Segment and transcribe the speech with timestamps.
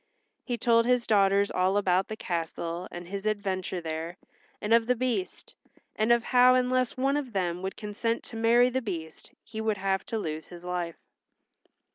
[0.43, 4.17] He told his daughters all about the castle and his adventure there
[4.59, 5.53] and of the Beast,
[5.95, 9.77] and of how unless one of them would consent to marry the Beast he would
[9.77, 10.97] have to lose his life.